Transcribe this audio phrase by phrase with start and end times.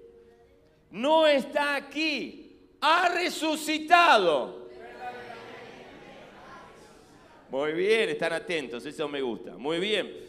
[0.90, 4.66] No está aquí, ha resucitado.
[7.50, 9.56] Muy bien, están atentos, eso me gusta.
[9.56, 10.25] Muy bien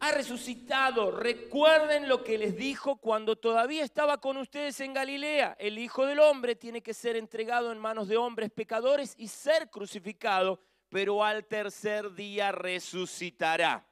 [0.00, 1.10] ha resucitado.
[1.10, 5.56] Recuerden lo que les dijo cuando todavía estaba con ustedes en Galilea.
[5.60, 9.68] El Hijo del Hombre tiene que ser entregado en manos de hombres pecadores y ser
[9.68, 13.86] crucificado, pero al tercer día resucitará.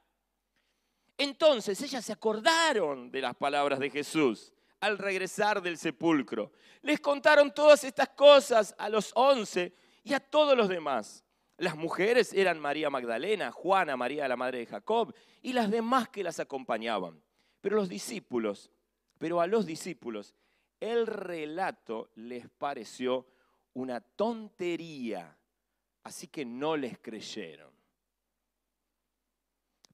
[1.19, 6.53] Entonces ellas se acordaron de las palabras de Jesús al regresar del sepulcro.
[6.83, 11.25] Les contaron todas estas cosas a los once y a todos los demás.
[11.59, 16.23] Las mujeres eran María Magdalena, Juana, María la madre de Jacob y las demás que
[16.23, 17.21] las acompañaban.
[17.61, 18.71] Pero los discípulos,
[19.19, 20.35] pero a los discípulos,
[20.79, 23.27] el relato les pareció
[23.75, 25.37] una tontería,
[26.05, 27.73] así que no les creyeron.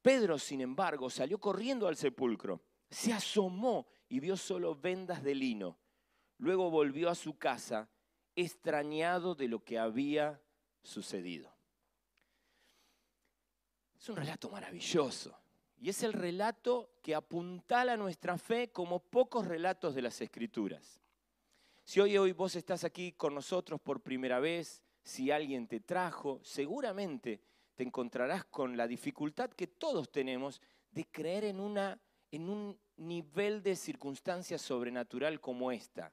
[0.02, 2.60] Pedro, sin embargo, salió corriendo al sepulcro,
[2.90, 5.78] se asomó y vio solo vendas de lino.
[6.36, 7.88] Luego volvió a su casa,
[8.36, 10.42] extrañado de lo que había
[10.82, 11.53] sucedido.
[14.04, 15.34] Es un relato maravilloso.
[15.80, 21.00] Y es el relato que apuntala nuestra fe como pocos relatos de las Escrituras.
[21.84, 26.38] Si hoy, hoy vos estás aquí con nosotros por primera vez, si alguien te trajo,
[26.42, 27.40] seguramente
[27.74, 30.60] te encontrarás con la dificultad que todos tenemos
[30.90, 31.98] de creer en, una,
[32.30, 36.12] en un nivel de circunstancia sobrenatural como esta.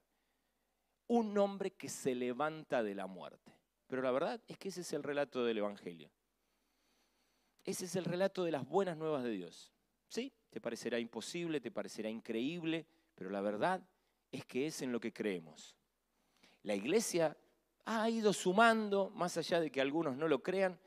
[1.08, 3.52] Un hombre que se levanta de la muerte.
[3.88, 6.10] Pero la verdad es que ese es el relato del Evangelio.
[7.64, 9.72] Ese es el relato de las buenas nuevas de Dios.
[10.08, 10.32] ¿Sí?
[10.50, 12.86] Te parecerá imposible, te parecerá increíble,
[13.16, 13.82] pero la verdad
[14.32, 15.76] es que es en lo que creemos.
[16.64, 17.38] La iglesia
[17.86, 20.80] ha ido sumando, más allá de que algunos no lo crean,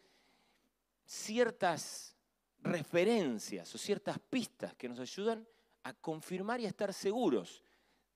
[1.05, 2.17] ciertas
[2.61, 5.47] referencias o ciertas pistas que nos ayudan
[5.83, 7.63] a confirmar y a estar seguros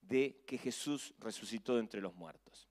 [0.01, 2.67] de que Jesús resucitó de entre los muertos.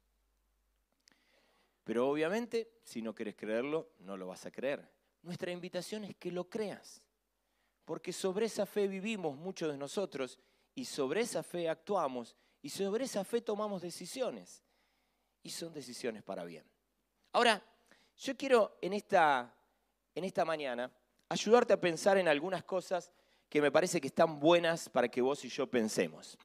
[1.85, 4.98] Pero obviamente, si no quieres creerlo, no lo vas a creer.
[5.29, 7.03] Nuestra invitación es que lo creas,
[7.85, 10.39] porque sobre esa fe vivimos muchos de nosotros
[10.75, 14.63] y sobre esa fe actuamos y sobre esa fe tomamos decisiones
[15.43, 16.65] y son decisiones para bien.
[17.33, 17.63] Ahora,
[18.17, 19.55] yo quiero en esta,
[20.15, 20.91] en esta mañana
[21.29, 23.13] ayudarte a pensar en algunas cosas
[23.51, 26.39] que me parece que están buenas para que vos y yo pensemos.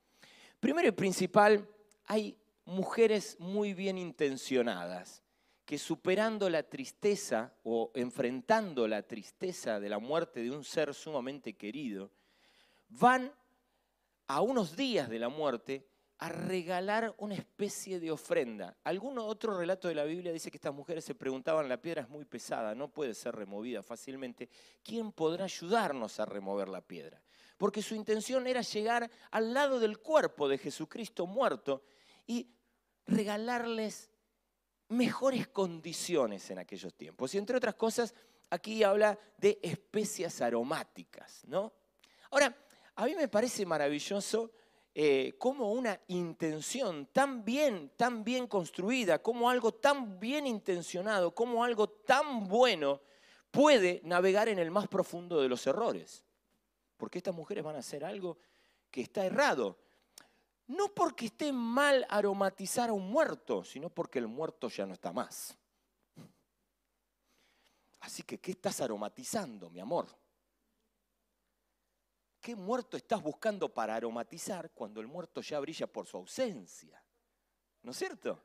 [0.59, 1.65] Primero y principal,
[2.07, 5.23] hay mujeres muy bien intencionadas
[5.65, 11.53] que superando la tristeza o enfrentando la tristeza de la muerte de un ser sumamente
[11.53, 12.11] querido,
[12.89, 13.31] van
[14.27, 15.87] a unos días de la muerte
[16.19, 18.77] a regalar una especie de ofrenda.
[18.83, 22.09] Algún otro relato de la Biblia dice que estas mujeres se preguntaban, la piedra es
[22.09, 24.49] muy pesada, no puede ser removida fácilmente,
[24.81, 27.21] ¿quién podrá ayudarnos a remover la piedra?
[27.57, 31.83] Porque su intención era llegar al lado del cuerpo de Jesucristo muerto
[32.25, 32.47] y
[33.05, 34.12] regalarles
[34.95, 37.33] mejores condiciones en aquellos tiempos.
[37.33, 38.13] Y entre otras cosas,
[38.49, 41.73] aquí habla de especias aromáticas, ¿no?
[42.31, 42.55] Ahora,
[42.95, 44.51] a mí me parece maravilloso
[44.95, 51.63] eh, cómo una intención tan bien, tan bien construida, como algo tan bien intencionado, como
[51.63, 53.01] algo tan bueno
[53.49, 56.23] puede navegar en el más profundo de los errores.
[56.97, 58.37] Porque estas mujeres van a hacer algo
[58.91, 59.77] que está errado.
[60.67, 65.11] No porque esté mal aromatizar a un muerto, sino porque el muerto ya no está
[65.11, 65.57] más.
[67.99, 70.07] Así que, ¿qué estás aromatizando, mi amor?
[72.43, 77.01] ¿qué muerto estás buscando para aromatizar cuando el muerto ya brilla por su ausencia?
[77.81, 78.37] ¿No es cierto?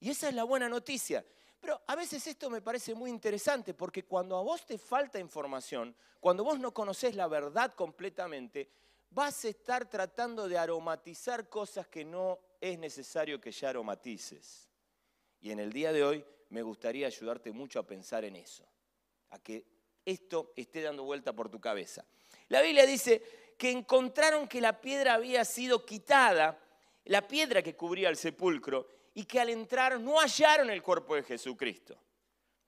[0.00, 1.24] Y esa es la buena noticia.
[1.60, 5.94] Pero a veces esto me parece muy interesante porque cuando a vos te falta información,
[6.18, 8.68] cuando vos no conoces la verdad completamente,
[9.10, 14.68] vas a estar tratando de aromatizar cosas que no es necesario que ya aromatices.
[15.40, 18.66] Y en el día de hoy me gustaría ayudarte mucho a pensar en eso,
[19.30, 19.64] a que
[20.04, 22.04] esto esté dando vuelta por tu cabeza.
[22.48, 26.58] La Biblia dice que encontraron que la piedra había sido quitada,
[27.04, 31.22] la piedra que cubría el sepulcro, y que al entrar no hallaron el cuerpo de
[31.22, 31.98] Jesucristo.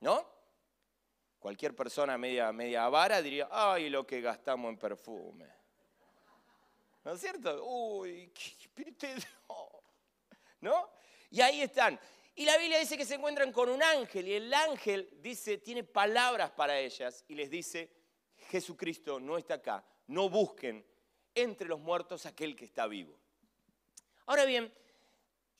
[0.00, 0.28] ¿No?
[1.38, 5.61] Cualquier persona media, media avara diría, ay, lo que gastamos en perfume.
[7.04, 7.64] ¿No es cierto?
[7.64, 9.16] Uy, qué
[10.60, 10.90] ¿No?
[11.30, 11.98] Y ahí están.
[12.34, 15.84] Y la Biblia dice que se encuentran con un ángel y el ángel dice, tiene
[15.84, 17.90] palabras para ellas y les dice,
[18.48, 20.84] Jesucristo no está acá, no busquen
[21.34, 23.18] entre los muertos aquel que está vivo.
[24.26, 24.72] Ahora bien,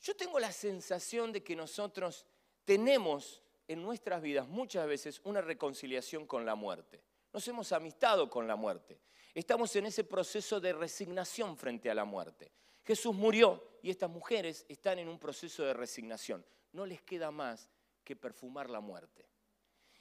[0.01, 2.25] yo tengo la sensación de que nosotros
[2.65, 7.03] tenemos en nuestras vidas muchas veces una reconciliación con la muerte.
[7.31, 8.99] Nos hemos amistado con la muerte.
[9.33, 12.51] Estamos en ese proceso de resignación frente a la muerte.
[12.83, 16.45] Jesús murió y estas mujeres están en un proceso de resignación.
[16.73, 17.69] No les queda más
[18.03, 19.27] que perfumar la muerte.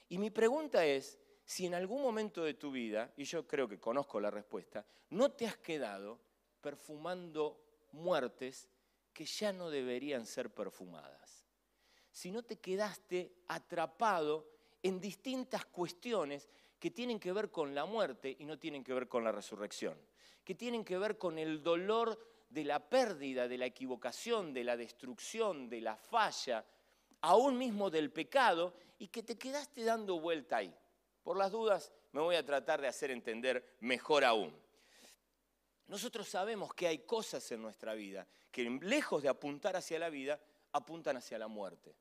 [0.08, 3.80] Y mi pregunta es, si en algún momento de tu vida, y yo creo que
[3.80, 6.20] conozco la respuesta, no te has quedado
[6.60, 7.60] perfumando
[7.92, 8.68] muertes
[9.12, 11.46] que ya no deberían ser perfumadas.
[12.10, 14.48] Si no te quedaste atrapado
[14.82, 16.48] en distintas cuestiones
[16.82, 19.96] que tienen que ver con la muerte y no tienen que ver con la resurrección,
[20.42, 22.18] que tienen que ver con el dolor
[22.50, 26.64] de la pérdida, de la equivocación, de la destrucción, de la falla,
[27.20, 30.74] aún mismo del pecado, y que te quedaste dando vuelta ahí.
[31.22, 34.52] Por las dudas, me voy a tratar de hacer entender mejor aún.
[35.86, 40.40] Nosotros sabemos que hay cosas en nuestra vida que lejos de apuntar hacia la vida,
[40.72, 41.94] apuntan hacia la muerte.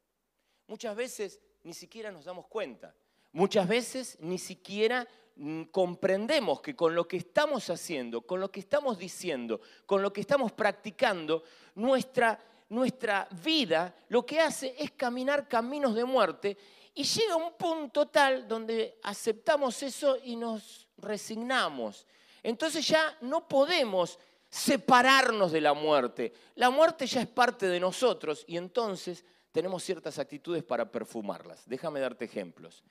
[0.66, 2.95] Muchas veces ni siquiera nos damos cuenta.
[3.33, 8.60] Muchas veces ni siquiera mm, comprendemos que con lo que estamos haciendo, con lo que
[8.60, 11.44] estamos diciendo, con lo que estamos practicando,
[11.75, 12.39] nuestra,
[12.69, 16.57] nuestra vida lo que hace es caminar caminos de muerte
[16.94, 22.06] y llega un punto tal donde aceptamos eso y nos resignamos.
[22.44, 24.19] Entonces ya no podemos
[24.50, 26.33] separarnos de la muerte.
[26.56, 29.24] La muerte ya es parte de nosotros y entonces
[29.54, 31.63] tenemos ciertas actitudes para perfumarlas.
[31.66, 32.83] Déjame darte ejemplos.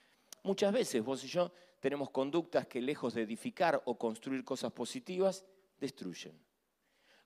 [0.42, 5.44] Muchas veces vos y yo tenemos conductas que lejos de edificar o construir cosas positivas,
[5.78, 6.38] destruyen.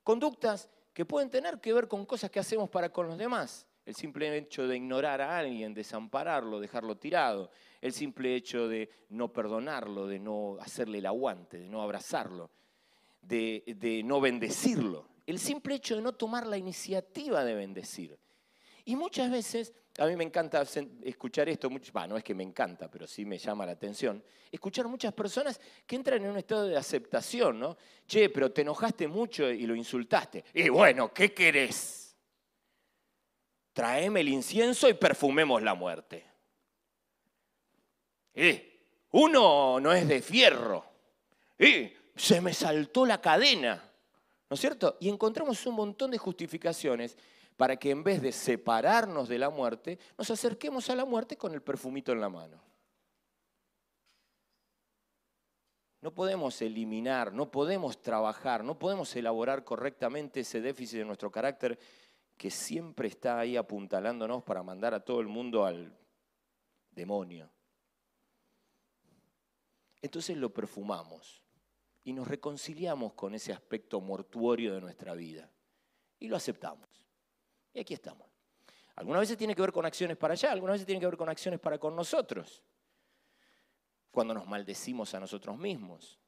[0.03, 3.67] Conductas que pueden tener que ver con cosas que hacemos para con los demás.
[3.85, 7.51] El simple hecho de ignorar a alguien, desampararlo, dejarlo tirado.
[7.81, 12.51] El simple hecho de no perdonarlo, de no hacerle el aguante, de no abrazarlo
[13.27, 15.09] de, no bendecirlo.
[15.27, 18.19] El simple hecho de no tomar la iniciativa de bendecir.
[18.85, 20.65] Y muchas veces, a mí me encanta
[21.03, 25.13] escuchar esto, no es que me encanta, pero sí me llama la atención, escuchar muchas
[25.13, 27.77] personas que entran en un estado de aceptación, ¿no?
[28.07, 30.45] Che, pero te enojaste mucho y lo insultaste.
[30.53, 32.17] Y bueno, ¿qué querés?
[33.73, 36.27] Traeme el incienso y perfumemos la muerte.
[38.35, 38.81] Eh,
[39.13, 40.85] uno no es de fierro.
[41.57, 43.93] Eh, se me saltó la cadena,
[44.51, 44.97] ¿no es cierto?
[45.01, 47.17] Y encontramos un montón de justificaciones
[47.57, 51.53] para que en vez de separarnos de la muerte, nos acerquemos a la muerte con
[51.55, 52.61] el perfumito en la mano.
[56.01, 61.79] No podemos eliminar, no podemos trabajar, no podemos elaborar correctamente ese déficit de nuestro carácter
[62.37, 65.97] que siempre está ahí apuntalándonos para mandar a todo el mundo al
[66.91, 67.51] demonio.
[70.03, 71.43] Entonces lo perfumamos
[72.03, 75.51] y nos reconciliamos con ese aspecto mortuorio de nuestra vida.
[76.19, 77.04] Y lo aceptamos.
[77.75, 78.27] Y aquí estamos.
[78.97, 81.29] Algunas veces tiene que ver con acciones para allá, algunas veces tiene que ver con
[81.29, 82.63] acciones para con nosotros.
[84.11, 86.21] Cuando nos maldecimos a nosotros mismos.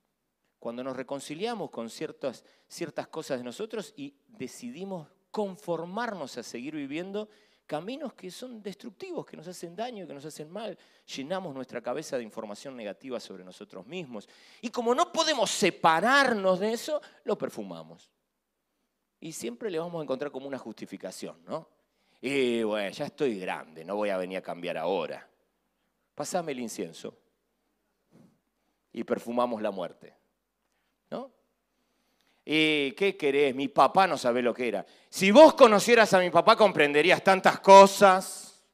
[0.58, 7.28] Cuando nos reconciliamos con ciertas, ciertas cosas de nosotros y decidimos conformarnos a seguir viviendo
[7.66, 10.76] caminos que son destructivos, que nos hacen daño, que nos hacen mal.
[11.14, 14.28] Llenamos nuestra cabeza de información negativa sobre nosotros mismos.
[14.60, 18.10] Y como no podemos separarnos de eso, lo perfumamos.
[19.20, 21.68] Y siempre le vamos a encontrar como una justificación, ¿no?
[22.20, 25.28] Y bueno, ya estoy grande, no voy a venir a cambiar ahora.
[26.14, 27.14] Pásame el incienso.
[28.92, 30.14] Y perfumamos la muerte.
[31.10, 31.30] ¿No?
[32.44, 33.54] ¿Y qué querés?
[33.54, 34.86] Mi papá no sabe lo que era.
[35.10, 38.64] Si vos conocieras a mi papá comprenderías tantas cosas.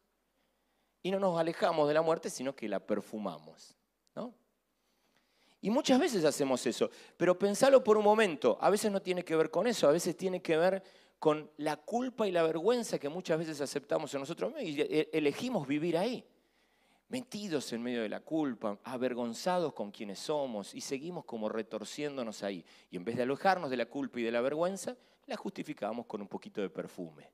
[1.02, 3.76] Y no nos alejamos de la muerte, sino que la perfumamos.
[5.62, 9.36] Y muchas veces hacemos eso, pero pensalo por un momento, a veces no tiene que
[9.36, 10.82] ver con eso, a veces tiene que ver
[11.20, 15.08] con la culpa y la vergüenza que muchas veces aceptamos en nosotros mismos y e-
[15.12, 16.26] elegimos vivir ahí,
[17.08, 22.64] metidos en medio de la culpa, avergonzados con quienes somos y seguimos como retorciéndonos ahí.
[22.90, 26.20] Y en vez de alojarnos de la culpa y de la vergüenza, la justificamos con
[26.20, 27.30] un poquito de perfume.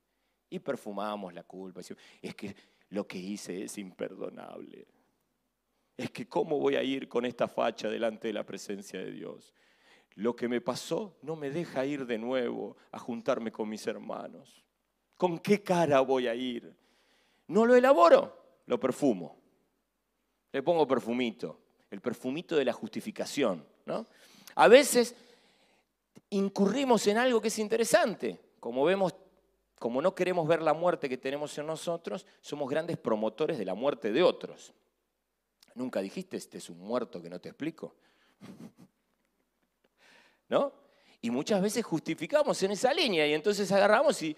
[0.51, 1.81] Y perfumamos la culpa.
[2.21, 2.55] Es que
[2.89, 4.85] lo que hice es imperdonable.
[5.99, 9.53] Es que cómo voy a ir con esta facha delante de la presencia de Dios
[10.19, 14.65] lo que me pasó no me deja ir de nuevo a juntarme con mis hermanos.
[15.15, 16.75] ¿Con qué cara voy a ir?
[17.47, 19.37] No lo elaboro, lo perfumo.
[20.51, 23.65] Le pongo perfumito, el perfumito de la justificación.
[23.85, 24.05] ¿no?
[24.55, 25.15] A veces
[26.31, 28.41] incurrimos en algo que es interesante.
[28.59, 29.15] Como vemos,
[29.77, 33.73] como no queremos ver la muerte que tenemos en nosotros, somos grandes promotores de la
[33.73, 34.73] muerte de otros.
[35.79, 37.95] Nunca dijiste, este es un muerto que no te explico.
[40.49, 40.73] ¿no?
[41.21, 44.35] Y muchas veces justificamos en esa línea y entonces agarramos y,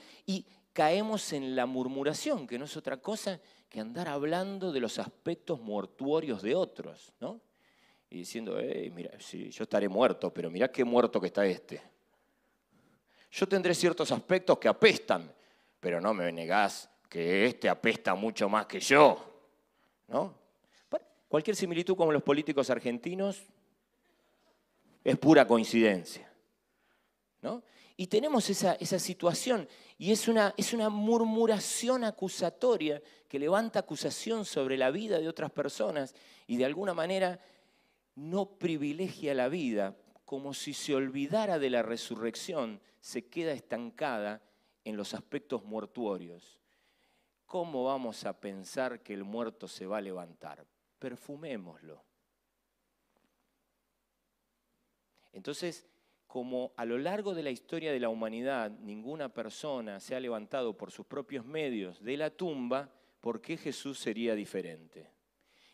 [0.71, 5.60] caemos en la murmuración, que no es otra cosa que andar hablando de los aspectos
[5.60, 7.41] mortuorios de otros, ¿no?
[8.12, 8.57] Y diciendo,
[8.93, 11.81] mira, sí, yo estaré muerto, pero mira qué muerto que está este.
[13.31, 15.33] Yo tendré ciertos aspectos que apestan,
[15.79, 19.17] pero no me negás que este apesta mucho más que yo,
[20.07, 20.40] ¿no?
[21.31, 23.41] Cualquier similitud con los políticos argentinos
[25.01, 26.29] es pura coincidencia.
[27.41, 27.63] ¿no?
[27.95, 29.65] Y tenemos esa, situación
[29.97, 35.51] y es una, es una murmuración acusatoria que levanta acusación sobre la vida de otras
[35.51, 36.13] personas
[36.47, 37.39] y de alguna manera
[38.15, 39.95] no privilegia la vida,
[40.25, 44.41] como si se olvidara de la resurrección, se queda estancada
[44.83, 46.59] en los aspectos mortuorios.
[47.45, 50.65] ¿Cómo vamos a pensar que el muerto se va a levantar?
[51.01, 52.00] Perfumémoslo.
[55.34, 55.88] Entonces,
[56.27, 60.77] como a lo largo de la historia de la humanidad ninguna persona se ha levantado
[60.77, 65.10] por sus propios medios de la tumba, ¿por qué Jesús sería diferente?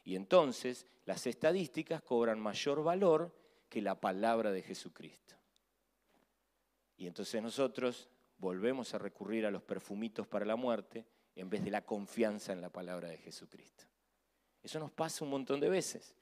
[0.05, 3.35] Y entonces las estadísticas cobran mayor valor
[3.67, 5.35] que la palabra de Jesucristo.
[6.95, 8.07] Y entonces nosotros
[8.37, 11.05] volvemos a recurrir a los perfumitos para la muerte
[11.35, 13.83] en vez de la confianza en la palabra de Jesucristo.
[14.63, 16.13] Eso nos pasa un montón de veces.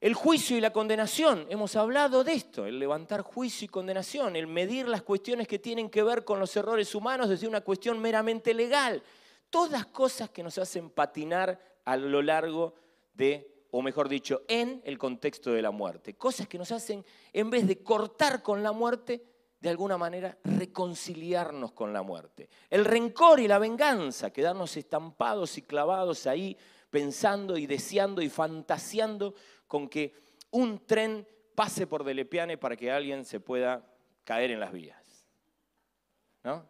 [0.00, 4.46] El juicio y la condenación, hemos hablado de esto, el levantar juicio y condenación, el
[4.46, 8.52] medir las cuestiones que tienen que ver con los errores humanos desde una cuestión meramente
[8.52, 9.02] legal.
[9.48, 12.74] Todas cosas que nos hacen patinar a lo largo
[13.14, 16.14] de, o mejor dicho, en el contexto de la muerte.
[16.14, 17.02] Cosas que nos hacen,
[17.32, 19.24] en vez de cortar con la muerte,
[19.60, 22.50] de alguna manera reconciliarnos con la muerte.
[22.68, 26.56] El rencor y la venganza, quedarnos estampados y clavados ahí
[26.96, 29.34] pensando y deseando y fantaseando
[29.66, 30.14] con que
[30.52, 33.86] un tren pase por Delepiane para que alguien se pueda
[34.24, 35.26] caer en las vías.
[36.42, 36.64] ¿No?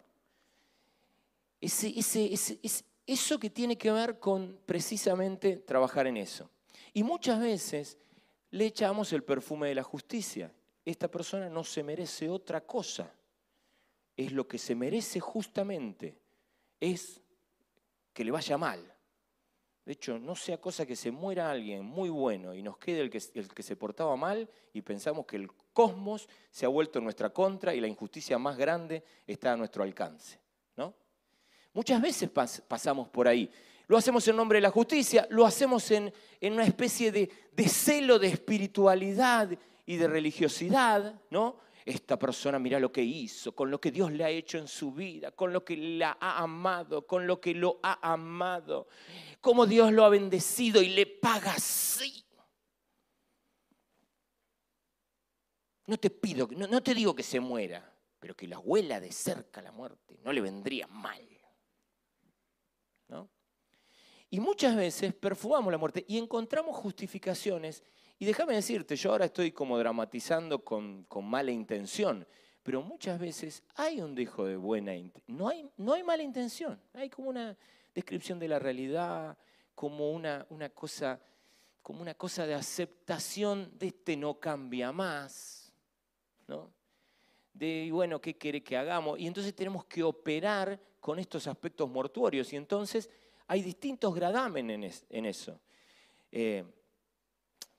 [3.07, 6.51] eso que tiene que ver con precisamente trabajar en eso.
[6.93, 7.97] Y muchas veces
[8.51, 10.53] le echamos el perfume de la justicia.
[10.85, 13.13] Esta persona no se merece otra cosa.
[14.17, 16.19] Es lo que se merece justamente.
[16.81, 17.21] Es
[18.13, 18.96] que le vaya mal.
[19.87, 23.09] De hecho, no sea cosa que se muera alguien muy bueno y nos quede el
[23.09, 27.05] que, el que se portaba mal y pensamos que el cosmos se ha vuelto en
[27.05, 30.41] nuestra contra y la injusticia más grande está a nuestro alcance.
[30.77, 30.93] ¿no?
[31.73, 33.49] Muchas veces pasamos por ahí.
[33.87, 37.69] Lo hacemos en nombre de la justicia, lo hacemos en, en una especie de, de,
[37.69, 39.51] celo de espiritualidad
[39.87, 41.59] y de religiosidad, ¿no?
[41.87, 44.93] Esta persona mira lo que hizo, con lo que Dios le ha hecho en su
[44.93, 48.89] vida, con lo que la ha amado, con lo que lo ha amado,
[49.41, 52.25] cómo Dios lo ha bendecido y le paga así.
[55.87, 57.89] No te pido, no, no te digo que se muera,
[58.19, 61.23] pero que la huela de cerca la muerte, no le vendría mal.
[63.07, 63.31] ¿No?
[64.29, 67.85] Y muchas veces perfumamos la muerte y encontramos justificaciones
[68.19, 72.27] y déjame decirte, yo ahora estoy como dramatizando con, mala intención,
[72.63, 75.37] pero muchas veces hay un dejo de buena intención.
[75.37, 77.57] No hay, no hay mala intención, hay como una
[77.95, 79.37] descripción de la realidad,
[79.75, 81.21] como una, una, cosa,
[81.83, 85.73] como una cosa de aceptación de este no cambia más,
[86.47, 86.71] ¿no?
[87.53, 89.19] De, bueno, ¿qué quiere que hagamos?
[89.19, 92.53] Y entonces tenemos que operar con estos aspectos mortuorios.
[92.53, 93.09] Y entonces
[93.47, 95.59] hay distintos gradámenes en eso.
[96.33, 96.65] Eh,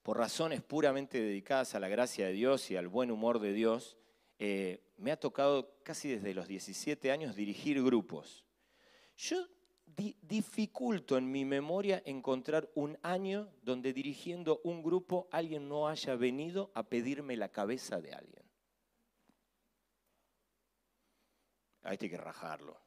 [0.08, 3.98] por razones puramente dedicadas a la gracia de Dios y al buen humor de Dios,
[4.40, 8.46] eh, me ha tocado casi desde los 17 años dirigir grupos.
[9.18, 9.46] Yo
[9.86, 16.16] di- dificulto en mi memoria encontrar un año donde dirigiendo un grupo alguien no haya
[16.16, 18.50] venido a pedirme la cabeza de alguien.
[21.82, 22.80] A este hay que rajarlo.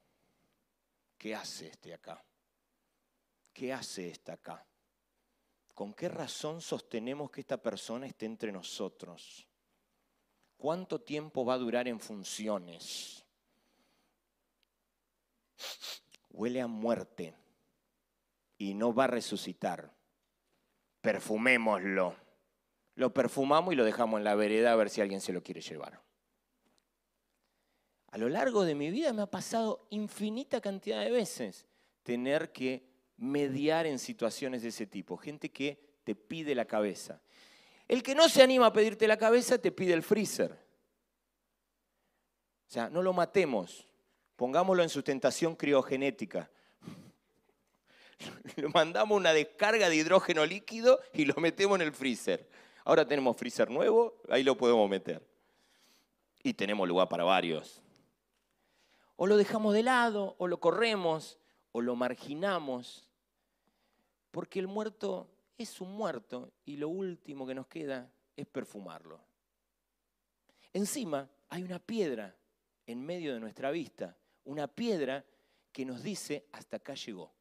[1.18, 2.24] ¿Qué hace este acá?
[3.52, 4.66] ¿Qué hace este acá?
[5.74, 9.46] ¿Con qué razón sostenemos que esta persona esté entre nosotros?
[10.56, 13.24] ¿Cuánto tiempo va a durar en funciones?
[16.30, 17.34] Huele a muerte
[18.58, 19.94] y no va a resucitar.
[21.00, 22.14] Perfumémoslo.
[22.94, 25.62] Lo perfumamos y lo dejamos en la vereda a ver si alguien se lo quiere
[25.62, 26.02] llevar.
[28.10, 31.66] A lo largo de mi vida me ha pasado infinita cantidad de veces
[32.02, 32.89] tener que
[33.20, 35.16] mediar en situaciones de ese tipo.
[35.16, 37.20] Gente que te pide la cabeza.
[37.86, 40.52] El que no se anima a pedirte la cabeza te pide el freezer.
[42.68, 43.86] O sea, no lo matemos.
[44.36, 46.50] Pongámoslo en sustentación criogenética.
[48.56, 52.48] Le mandamos una descarga de hidrógeno líquido y lo metemos en el freezer.
[52.84, 55.22] Ahora tenemos freezer nuevo, ahí lo podemos meter.
[56.42, 57.82] Y tenemos lugar para varios.
[59.16, 61.38] O lo dejamos de lado, o lo corremos,
[61.72, 63.09] o lo marginamos.
[64.30, 69.20] Porque el muerto es un muerto y lo último que nos queda es perfumarlo.
[70.72, 72.34] Encima hay una piedra
[72.86, 75.24] en medio de nuestra vista, una piedra
[75.72, 77.32] que nos dice hasta acá llegó.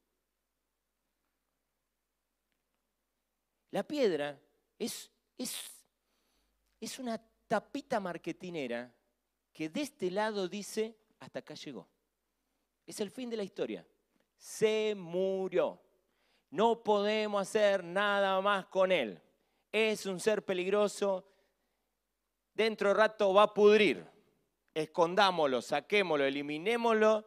[3.71, 4.39] La piedra
[4.77, 5.55] es, es,
[6.79, 8.93] es una tapita marketinera
[9.53, 11.87] que de este lado dice hasta acá llegó.
[12.85, 13.85] Es el fin de la historia.
[14.37, 15.79] Se murió.
[16.51, 19.21] No podemos hacer nada más con él.
[19.71, 21.25] Es un ser peligroso.
[22.53, 24.05] Dentro de rato va a pudrir.
[24.73, 27.25] Escondámoslo, saquémoslo, eliminémoslo,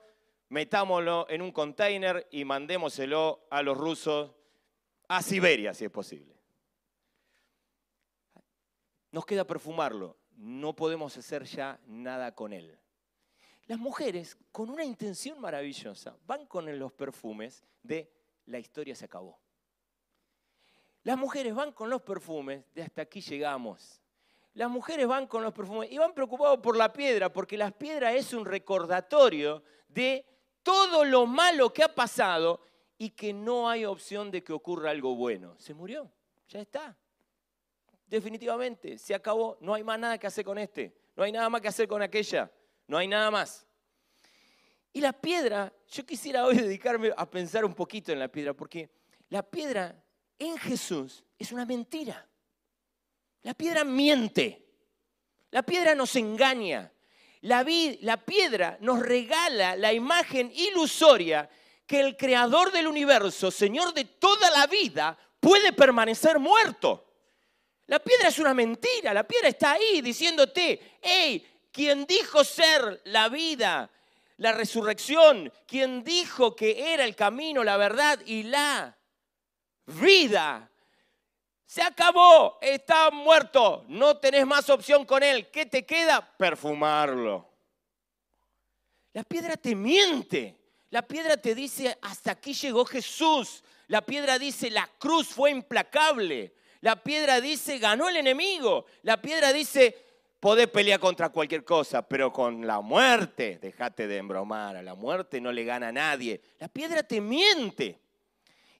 [0.48, 4.32] metámoslo en un container y mandémoselo a los rusos
[5.08, 6.36] a Siberia, si es posible.
[9.10, 10.16] Nos queda perfumarlo.
[10.36, 12.78] No podemos hacer ya nada con él.
[13.66, 18.10] Las mujeres, con una intención maravillosa, van con los perfumes de
[18.46, 19.38] la historia se acabó.
[21.04, 24.00] Las mujeres van con los perfumes de hasta aquí llegamos.
[24.54, 28.12] Las mujeres van con los perfumes y van preocupados por la piedra, porque la piedra
[28.12, 30.24] es un recordatorio de
[30.62, 32.60] todo lo malo que ha pasado
[32.98, 35.56] y que no hay opción de que ocurra algo bueno.
[35.58, 36.10] Se murió,
[36.48, 36.96] ya está.
[38.06, 41.60] Definitivamente, se acabó, no hay más nada que hacer con este, no hay nada más
[41.62, 42.52] que hacer con aquella,
[42.86, 43.66] no hay nada más.
[44.92, 48.90] Y la piedra, yo quisiera hoy dedicarme a pensar un poquito en la piedra, porque
[49.28, 49.94] la piedra
[50.38, 52.26] en Jesús es una mentira.
[53.42, 54.64] La piedra miente.
[55.50, 56.90] La piedra nos engaña.
[57.42, 57.66] La,
[58.00, 61.50] la, piedra nos regala la imagen ilusoria
[61.86, 67.12] que el creador del universo, Señor de toda la vida, puede permanecer muerto.
[67.86, 69.12] La piedra es una mentira.
[69.12, 73.90] La piedra está ahí diciéndote, hey, quien dijo ser la vida,
[74.42, 78.98] la resurrección, quien dijo que era el camino, la verdad y la
[79.86, 80.68] vida.
[81.64, 85.48] Se acabó, está muerto, no tenés más opción con él.
[85.50, 86.20] ¿Qué te queda?
[86.36, 87.48] Perfumarlo.
[89.12, 90.58] La piedra te miente.
[90.90, 93.62] La piedra te dice, hasta aquí llegó Jesús.
[93.86, 96.52] La piedra dice, la cruz fue implacable.
[96.80, 98.86] La piedra dice, ganó el enemigo.
[99.02, 100.01] La piedra dice,
[100.42, 105.40] podés pelear contra cualquier cosa, pero con la muerte, déjate de embromar, a la muerte
[105.40, 106.40] no le gana a nadie.
[106.58, 108.00] La piedra te miente.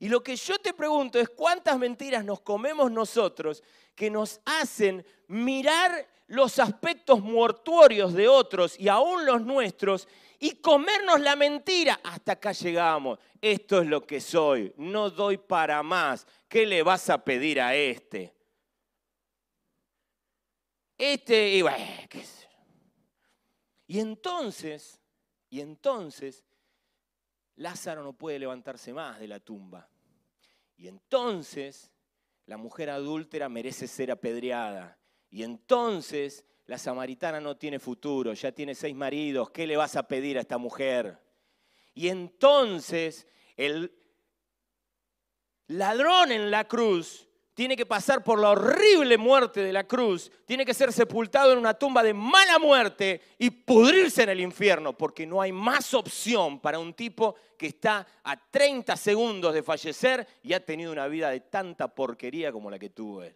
[0.01, 3.63] Y lo que yo te pregunto es cuántas mentiras nos comemos nosotros
[3.95, 10.09] que nos hacen mirar los aspectos mortuorios de otros y aún los nuestros
[10.41, 12.01] y comernos la mentira.
[12.03, 13.21] Hasta acá llegamos.
[13.41, 14.73] Esto es lo que soy.
[14.79, 16.27] No doy para más.
[16.49, 18.35] ¿Qué le vas a pedir a este?
[20.97, 22.49] Este, y bueno, qué sé.
[23.87, 25.01] Y entonces,
[25.51, 26.45] y entonces,
[27.57, 29.89] Lázaro no puede levantarse más de la tumba.
[30.77, 31.93] Y entonces
[32.47, 34.99] la mujer adúltera merece ser apedreada.
[35.31, 39.51] Y entonces la samaritana no tiene futuro, ya tiene seis maridos.
[39.51, 41.19] ¿Qué le vas a pedir a esta mujer?
[41.95, 43.27] Y entonces
[43.57, 43.95] el
[45.67, 50.65] ladrón en la cruz tiene que pasar por la horrible muerte de la cruz, tiene
[50.65, 55.27] que ser sepultado en una tumba de mala muerte y pudrirse en el infierno, porque
[55.27, 60.53] no hay más opción para un tipo que está a 30 segundos de fallecer y
[60.53, 63.35] ha tenido una vida de tanta porquería como la que tuvo él.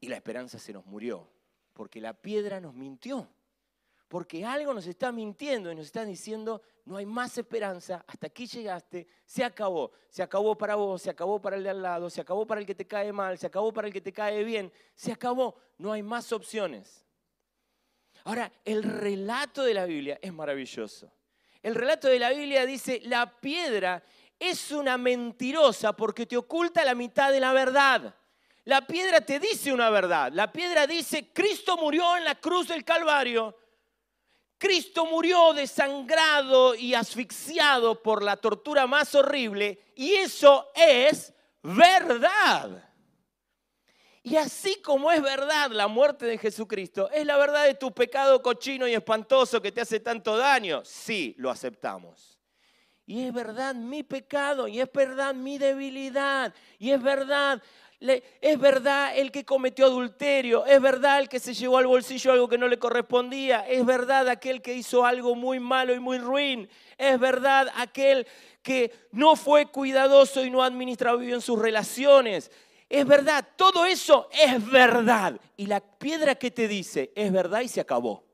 [0.00, 1.28] Y la esperanza se nos murió,
[1.72, 3.28] porque la piedra nos mintió,
[4.08, 8.46] Porque algo nos está mintiendo y nos está diciendo, no hay más esperanza, hasta aquí
[8.46, 9.90] llegaste, se acabó.
[10.08, 12.66] Se acabó para vos, se acabó para el de al lado, se acabó para el
[12.66, 15.92] que te cae mal, se acabó para el que te cae bien, se acabó, no
[15.92, 17.04] hay más opciones.
[18.24, 21.12] Ahora, el relato de la Biblia es maravilloso.
[21.62, 24.04] El relato de la Biblia dice, la piedra
[24.38, 28.14] es una mentirosa porque te oculta la mitad de la verdad.
[28.64, 30.32] La piedra te dice una verdad.
[30.32, 33.56] La piedra dice, Cristo murió en la cruz del Calvario
[34.58, 42.82] Cristo murió desangrado y asfixiado por la tortura más horrible y eso es verdad.
[44.22, 48.42] Y así como es verdad la muerte de Jesucristo, es la verdad de tu pecado
[48.42, 50.82] cochino y espantoso que te hace tanto daño.
[50.84, 52.36] Sí, lo aceptamos.
[53.06, 57.62] Y es verdad mi pecado, y es verdad mi debilidad, y es verdad
[58.00, 62.48] es verdad el que cometió adulterio, es verdad el que se llevó al bolsillo algo
[62.48, 66.68] que no le correspondía, es verdad aquel que hizo algo muy malo y muy ruin,
[66.98, 68.26] es verdad aquel
[68.62, 72.50] que no fue cuidadoso y no administrado bien sus relaciones.
[72.88, 75.40] Es verdad, todo eso es verdad.
[75.56, 78.25] Y la piedra que te dice es verdad y se acabó.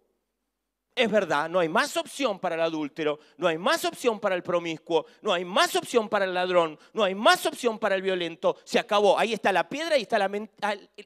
[0.95, 4.43] Es verdad, no hay más opción para el adúltero, no hay más opción para el
[4.43, 8.57] promiscuo, no hay más opción para el ladrón, no hay más opción para el violento.
[8.65, 9.19] Se acabó.
[9.19, 10.31] Ahí está la piedra y está la,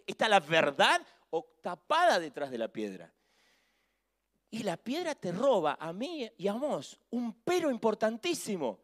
[0.06, 1.00] está la verdad
[1.60, 3.12] tapada detrás de la piedra.
[4.50, 8.80] Y la piedra te roba a mí y a vos un pero importantísimo.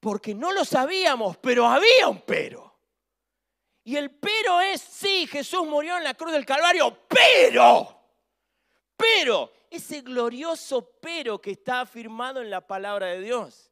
[0.00, 2.74] Porque no lo sabíamos, pero había un pero.
[3.84, 8.02] Y el pero es, sí, Jesús murió en la cruz del Calvario, pero,
[8.96, 13.70] pero, ese glorioso pero que está afirmado en la palabra de Dios.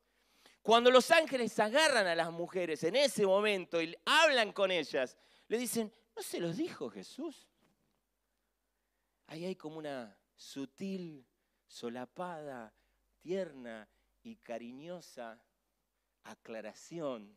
[0.63, 5.17] Cuando los ángeles agarran a las mujeres en ese momento y hablan con ellas,
[5.49, 7.49] le dicen, ¿no se los dijo Jesús?
[9.27, 11.27] Ahí hay como una sutil,
[11.67, 12.73] solapada,
[13.21, 13.89] tierna
[14.23, 15.43] y cariñosa
[16.25, 17.37] aclaración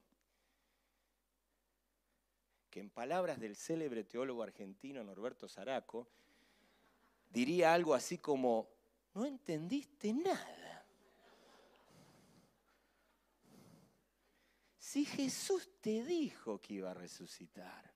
[2.69, 6.08] que en palabras del célebre teólogo argentino Norberto Zaraco,
[7.32, 8.70] diría algo así como,
[9.13, 10.86] no entendiste nada.
[14.78, 17.91] Si Jesús te dijo que iba a resucitar,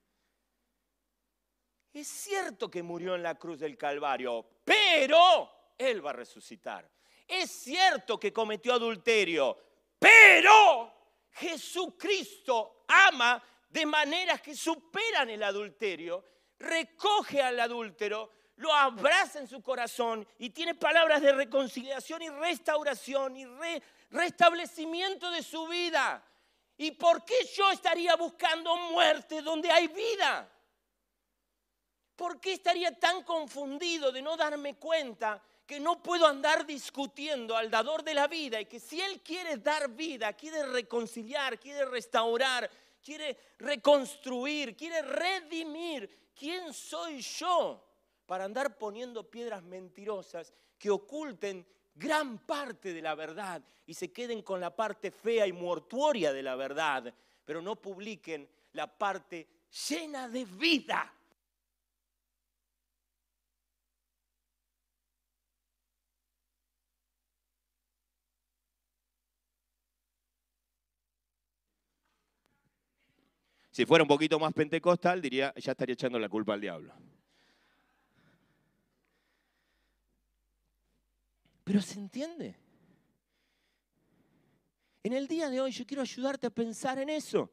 [1.92, 6.90] es cierto que murió en la cruz del Calvario, pero Él va a resucitar.
[7.26, 9.56] Es cierto que cometió adulterio,
[9.98, 10.92] pero
[11.32, 16.24] Jesucristo ama de maneras que superan el adulterio,
[16.58, 23.36] recoge al adúltero, lo abraza en su corazón y tiene palabras de reconciliación y restauración
[23.36, 23.46] y
[24.10, 26.22] restablecimiento de su vida.
[26.78, 30.50] ¿Y por qué yo estaría buscando muerte donde hay vida?
[32.14, 37.70] ¿Por qué estaría tan confundido de no darme cuenta que no puedo andar discutiendo al
[37.70, 42.70] dador de la vida y que si Él quiere dar vida, quiere reconciliar, quiere restaurar,
[43.02, 47.85] quiere reconstruir, quiere redimir, ¿quién soy yo
[48.26, 54.42] para andar poniendo piedras mentirosas que oculten gran parte de la verdad y se queden
[54.42, 59.48] con la parte fea y mortuoria de la verdad, pero no publiquen la parte
[59.88, 61.12] llena de vida.
[73.70, 76.94] Si fuera un poquito más pentecostal, diría, ya estaría echando la culpa al diablo.
[81.66, 82.56] Pero se entiende.
[85.02, 87.50] En el día de hoy yo quiero ayudarte a pensar en eso.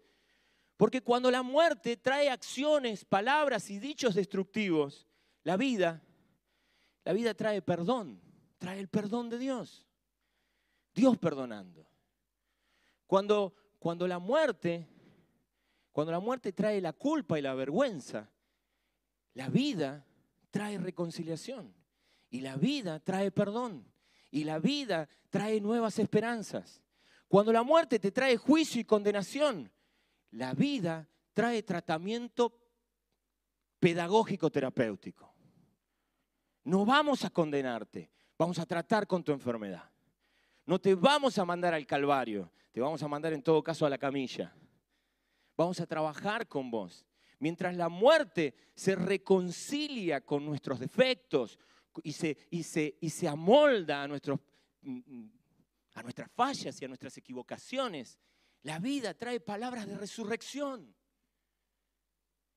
[0.77, 5.07] Porque cuando la muerte trae acciones, palabras y dichos destructivos,
[5.43, 6.03] la vida,
[7.03, 8.21] la vida trae perdón,
[8.59, 9.87] trae el perdón de Dios.
[10.93, 11.83] Dios perdonando.
[13.07, 14.87] Cuando, cuando la muerte,
[15.91, 18.29] cuando la muerte trae la culpa y la vergüenza,
[19.33, 20.05] la vida
[20.51, 21.73] trae reconciliación
[22.29, 23.91] y la vida trae perdón
[24.33, 26.81] y la vida trae nuevas esperanzas.
[27.27, 29.71] Cuando la muerte te trae juicio y condenación,
[30.31, 32.51] la vida trae tratamiento
[33.79, 35.31] pedagógico terapéutico.
[36.63, 39.87] No vamos a condenarte, vamos a tratar con tu enfermedad.
[40.65, 43.89] No te vamos a mandar al Calvario, te vamos a mandar en todo caso a
[43.89, 44.51] la camilla.
[45.55, 47.05] Vamos a trabajar con vos.
[47.37, 51.59] Mientras la muerte se reconcilia con nuestros defectos,
[52.01, 54.39] y se, y se, y se amolda a, nuestros,
[54.81, 55.31] mm, mm,
[55.95, 58.17] a nuestras fallas y a nuestras equivocaciones.
[58.63, 60.95] La vida trae palabras de resurrección.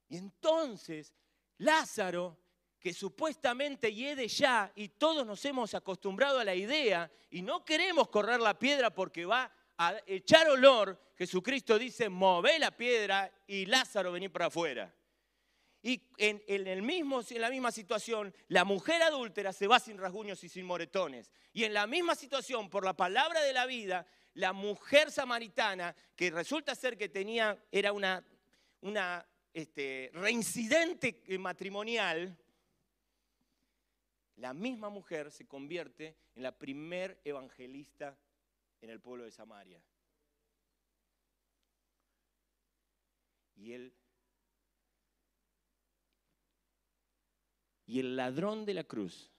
[0.08, 1.12] Y entonces
[1.58, 2.38] Lázaro,
[2.78, 8.08] que supuestamente hiede ya y todos nos hemos acostumbrado a la idea y no queremos
[8.08, 14.12] correr la piedra porque va a echar olor, Jesucristo dice, move la piedra y Lázaro
[14.12, 14.94] vení para afuera.
[15.86, 20.42] Y en, el mismo, en la misma situación, la mujer adúltera se va sin rasguños
[20.42, 21.30] y sin moretones.
[21.52, 26.32] Y en la misma situación, por la palabra de la vida, la mujer samaritana, que
[26.32, 28.26] resulta ser que tenía, era una,
[28.80, 32.36] una este, reincidente matrimonial,
[34.38, 38.18] la misma mujer se convierte en la primer evangelista
[38.80, 39.80] en el pueblo de Samaria.
[43.54, 43.94] Y él
[47.86, 49.30] y el ladrón de la cruz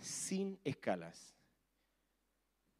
[0.00, 1.34] sin escalas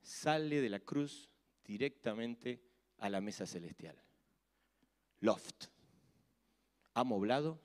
[0.03, 1.31] sale de la cruz
[1.65, 2.61] directamente
[2.99, 3.97] a la mesa celestial.
[5.21, 5.67] Loft,
[6.95, 7.61] amoblado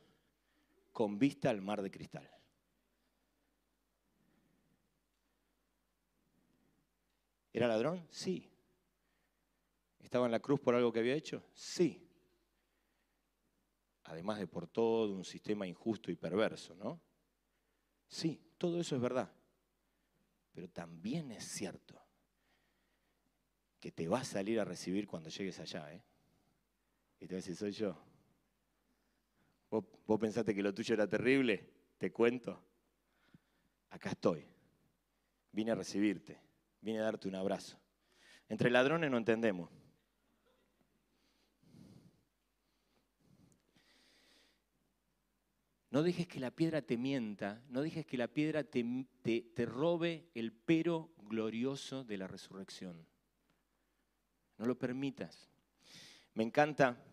[0.91, 2.29] con vista al mar de cristal.
[7.51, 8.05] ¿Era ladrón?
[8.11, 8.47] Sí.
[9.99, 11.43] ¿Estaba en la cruz por algo que había hecho?
[11.53, 12.06] Sí.
[14.07, 17.01] Además de por todo un sistema injusto y perverso, ¿no?
[18.07, 19.29] Sí, todo eso es verdad.
[20.53, 22.01] Pero también es cierto
[23.79, 26.01] que te va a salir a recibir cuando llegues allá, ¿eh?
[27.19, 27.97] Y te va a decir, soy yo.
[29.69, 31.69] ¿Vos, vos pensaste que lo tuyo era terrible?
[31.97, 32.63] Te cuento.
[33.89, 34.45] Acá estoy.
[35.51, 36.39] Vine a recibirte.
[36.79, 37.77] Vine a darte un abrazo.
[38.47, 39.69] Entre ladrones no entendemos.
[45.97, 50.51] No dejes que la piedra te mienta, no dejes que la piedra te, robe el
[50.51, 53.03] pero glorioso de la resurrección.
[54.59, 55.49] No lo permitas.
[56.35, 57.03] Me encanta,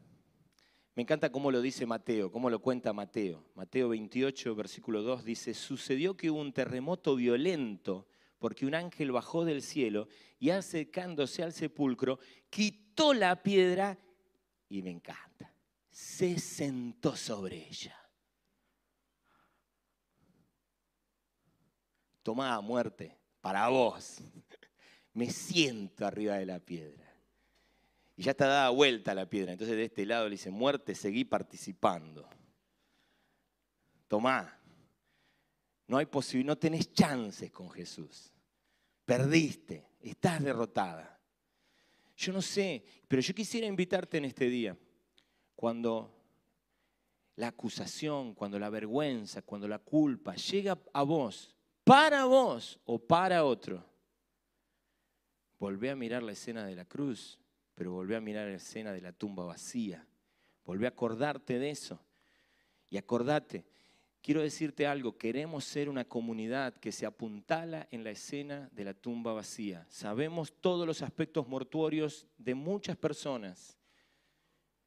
[0.94, 3.46] me encanta cómo lo dice Mateo, cómo lo cuenta Mateo.
[3.54, 8.06] Mateo 28, versículo 2 dice, sucedió que hubo un terremoto violento
[8.38, 12.18] porque un ángel bajó del cielo y acercándose al sepulcro,
[12.50, 13.98] quitó la piedra
[14.68, 15.54] y me encanta,
[15.90, 18.03] se sentó sobre ella.
[22.24, 24.16] Tomada muerte para vos.
[25.12, 27.04] Me siento arriba de la piedra.
[28.16, 29.52] Y ya está dada vuelta la piedra.
[29.52, 32.28] Entonces de este lado le dice, muerte, seguí participando.
[34.08, 34.58] Tomá.
[35.87, 38.32] No hay posibilidad, no tenés chances con Jesús.
[39.04, 41.20] Perdiste, estás derrotada.
[42.16, 44.78] Yo no sé, pero yo quisiera invitarte en este día,
[45.54, 46.10] cuando
[47.37, 53.44] la acusación, cuando la vergüenza, cuando la culpa llega a vos, para vos o para
[53.44, 53.84] otro,
[55.58, 57.38] volvé a mirar la escena de la cruz,
[57.74, 60.06] pero volvé a mirar la escena de la tumba vacía.
[60.64, 62.00] Volvé a acordarte de eso.
[62.88, 63.66] Y acordate,
[64.22, 68.94] quiero decirte algo, queremos ser una comunidad que se apuntala en la escena de la
[68.94, 69.86] tumba vacía.
[69.90, 73.76] Sabemos todos los aspectos mortuorios de muchas personas,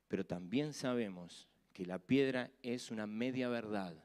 [0.07, 4.03] pero también sabemos que la piedra es una media verdad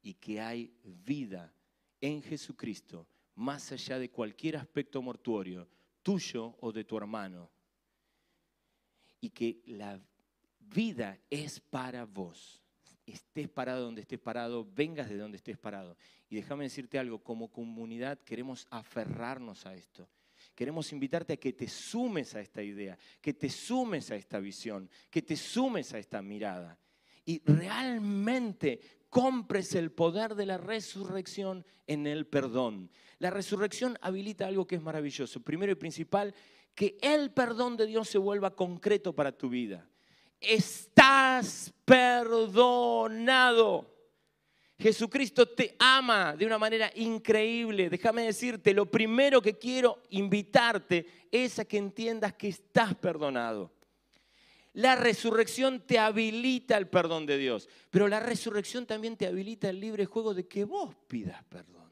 [0.00, 1.52] y que hay vida
[2.00, 3.06] en Jesucristo
[3.40, 5.66] más allá de cualquier aspecto mortuorio,
[6.02, 7.50] tuyo o de tu hermano.
[9.20, 9.98] Y que la
[10.58, 12.62] vida es para vos.
[13.06, 15.96] Estés parado donde estés parado, vengas de donde estés parado.
[16.28, 20.08] Y déjame decirte algo, como comunidad queremos aferrarnos a esto.
[20.54, 24.88] Queremos invitarte a que te sumes a esta idea, que te sumes a esta visión,
[25.10, 26.78] que te sumes a esta mirada.
[27.24, 32.90] Y realmente compres el poder de la resurrección en el perdón.
[33.18, 35.40] La resurrección habilita algo que es maravilloso.
[35.40, 36.34] Primero y principal,
[36.74, 39.86] que el perdón de Dios se vuelva concreto para tu vida.
[40.40, 43.90] Estás perdonado.
[44.78, 47.90] Jesucristo te ama de una manera increíble.
[47.90, 53.70] Déjame decirte, lo primero que quiero invitarte es a que entiendas que estás perdonado.
[54.74, 59.80] La resurrección te habilita el perdón de Dios, pero la resurrección también te habilita el
[59.80, 61.90] libre juego de que vos pidas perdón.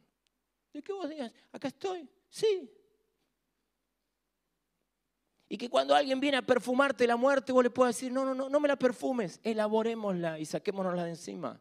[0.73, 2.71] De que vos digas, acá estoy, sí.
[5.49, 8.35] Y que cuando alguien viene a perfumarte la muerte, vos le puedas decir, no, no,
[8.35, 11.61] no, no me la perfumes, elaborémosla y saquémonosla de encima.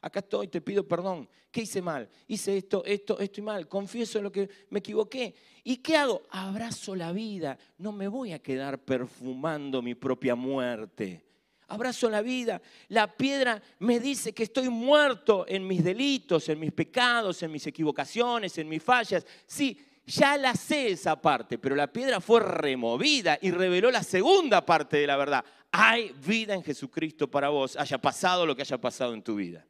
[0.00, 1.28] Acá estoy, te pido perdón.
[1.50, 2.08] ¿Qué hice mal?
[2.28, 3.68] Hice esto, esto, esto y mal.
[3.68, 5.34] Confieso en lo que me equivoqué.
[5.64, 6.22] ¿Y qué hago?
[6.30, 7.58] Abrazo la vida.
[7.78, 11.24] No me voy a quedar perfumando mi propia muerte.
[11.68, 12.62] Abrazo la vida.
[12.88, 17.66] La piedra me dice que estoy muerto en mis delitos, en mis pecados, en mis
[17.66, 19.26] equivocaciones, en mis fallas.
[19.46, 24.64] Sí, ya la sé esa parte, pero la piedra fue removida y reveló la segunda
[24.64, 25.44] parte de la verdad.
[25.72, 29.66] Hay vida en Jesucristo para vos, haya pasado lo que haya pasado en tu vida.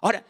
[0.00, 0.24] Ahora,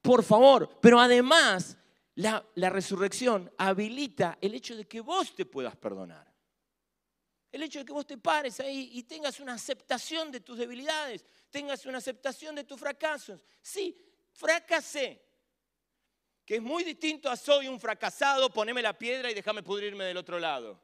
[0.00, 1.76] por favor, pero además
[2.16, 6.30] la, resurrección habilita el hecho de que vos te puedas perdonar.
[7.50, 11.24] El hecho de que vos te pares ahí y tengas una aceptación de tus debilidades,
[11.50, 13.44] tengas una aceptación de tus fracasos.
[13.60, 13.96] Sí,
[14.32, 15.22] fracasé.
[16.44, 20.16] Que es muy distinto a soy un fracasado, poneme la piedra y déjame pudrirme del
[20.16, 20.80] otro lado.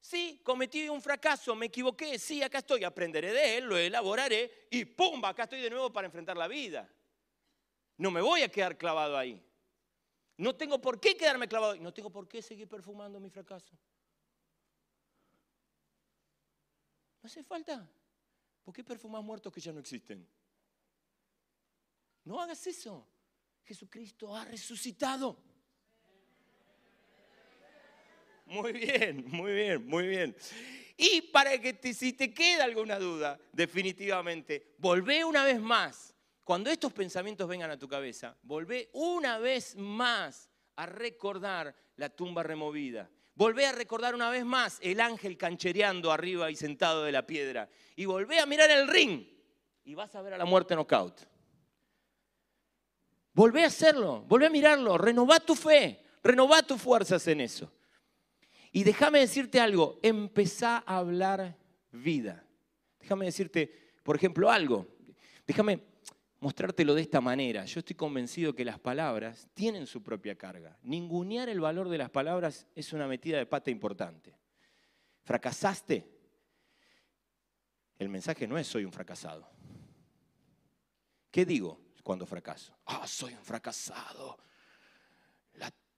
[0.00, 4.86] Sí, cometí un fracaso, me equivoqué, sí, acá estoy, aprenderé de él, lo elaboraré y
[4.86, 5.22] ¡pum!
[5.24, 6.90] Acá estoy de nuevo para enfrentar la vida.
[7.98, 9.44] No me voy a quedar clavado ahí.
[10.38, 11.80] No tengo por qué quedarme clavado ahí.
[11.80, 13.76] No tengo por qué seguir perfumando mi fracaso.
[17.22, 17.86] No hace falta.
[18.64, 20.26] ¿Por qué perfumas muertos que ya no existen?
[22.24, 23.06] No hagas eso.
[23.64, 25.36] Jesucristo ha resucitado.
[28.50, 30.36] Muy bien, muy bien, muy bien.
[30.96, 36.12] Y para que si te queda alguna duda, definitivamente, volvé una vez más.
[36.42, 42.42] Cuando estos pensamientos vengan a tu cabeza, volvé una vez más a recordar la tumba
[42.42, 43.08] removida.
[43.36, 47.68] Volvé a recordar una vez más el ángel canchereando arriba y sentado de la piedra.
[47.94, 49.24] Y volvé a mirar el ring
[49.84, 51.20] y vas a ver a la muerte knockout.
[53.32, 57.72] Volvé a hacerlo, volvé a mirarlo, renová tu fe, renová tus fuerzas en eso.
[58.72, 61.56] Y déjame decirte algo, empezá a hablar
[61.90, 62.44] vida.
[63.00, 64.86] Déjame decirte, por ejemplo, algo.
[65.46, 65.80] Déjame
[66.38, 67.64] mostrártelo de esta manera.
[67.64, 70.78] Yo estoy convencido que las palabras tienen su propia carga.
[70.82, 74.36] Ningunear el valor de las palabras es una metida de pata importante.
[75.22, 76.06] ¿Fracasaste?
[77.98, 79.48] El mensaje no es soy un fracasado.
[81.30, 82.76] ¿Qué digo cuando fracaso?
[82.86, 84.38] Ah, soy un fracasado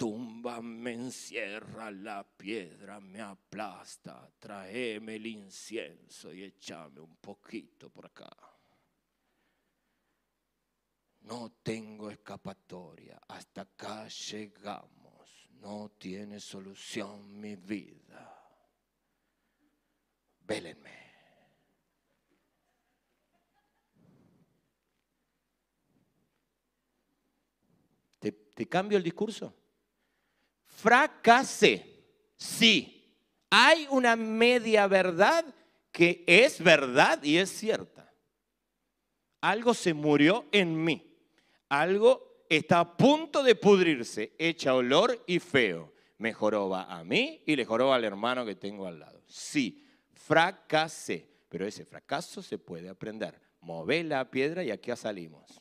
[0.02, 8.06] tumba me encierra, la piedra me aplasta, tráeme el incienso y échame un poquito por
[8.06, 8.28] acá.
[11.20, 18.44] No tengo escapatoria, hasta acá llegamos, no tiene solución mi vida.
[20.40, 21.12] Vélenme.
[28.18, 29.61] ¿Te, ¿Te cambio el discurso?
[30.82, 31.86] Fracasé.
[32.36, 33.16] Sí,
[33.50, 35.44] hay una media verdad
[35.92, 38.12] que es verdad y es cierta.
[39.40, 41.16] Algo se murió en mí.
[41.68, 45.92] Algo está a punto de pudrirse, echa olor y feo.
[46.18, 49.22] Me joroba a mí y le joroba al hermano que tengo al lado.
[49.26, 53.40] Sí, fracasé, pero ese fracaso se puede aprender.
[53.60, 55.60] Mové la piedra y aquí salimos.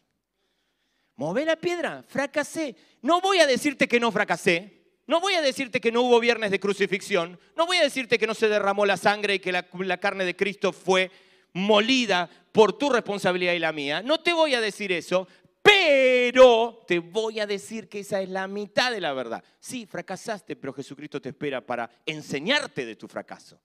[1.16, 2.76] Mové la piedra, fracasé.
[3.02, 4.81] No voy a decirte que no fracasé.
[5.12, 8.26] No voy a decirte que no hubo viernes de crucifixión, no voy a decirte que
[8.26, 11.12] no se derramó la sangre y que la, carne de Cristo fue
[11.52, 14.02] molida por tu responsabilidad y la mía.
[14.02, 15.28] No te voy a decir eso,
[15.62, 19.44] pero te voy a decir que esa es la mitad de la verdad.
[19.60, 23.60] Sí, fracasaste, pero Jesucristo te espera para enseñarte de tu fracaso.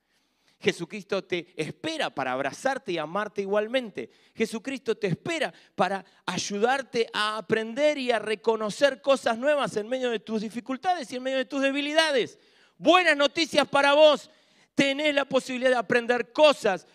[0.58, 4.10] Jesucristo te espera para abrazarte y amarte igualmente.
[4.34, 10.20] Jesucristo te espera para ayudarte a aprender y a reconocer cosas nuevas en medio de
[10.20, 12.38] tus dificultades y en medio de tus debilidades.
[12.78, 14.30] Buenas noticias para vos.
[14.74, 16.86] Tenés la posibilidad de aprender cosas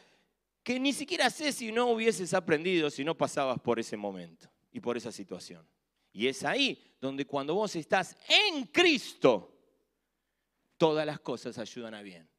[0.64, 4.80] que ni siquiera sé si no hubieses aprendido si no pasabas por ese momento y
[4.80, 5.68] por esa situación.
[6.14, 9.56] Y es ahí donde cuando vos estás en Cristo,
[10.78, 12.31] todas las cosas ayudan a bien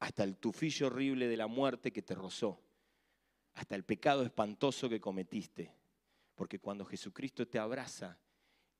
[0.00, 2.60] hasta el tufillo horrible de la muerte que te rozó,
[3.54, 5.72] hasta el pecado espantoso que cometiste.
[6.34, 8.18] Porque cuando Jesucristo te abraza,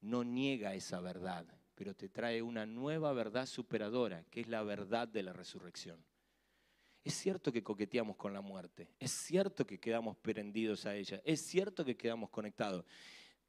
[0.00, 5.06] no niega esa verdad, pero te trae una nueva verdad superadora, que es la verdad
[5.08, 6.02] de la resurrección.
[7.04, 11.42] Es cierto que coqueteamos con la muerte, es cierto que quedamos prendidos a ella, es
[11.42, 12.84] cierto que quedamos conectados.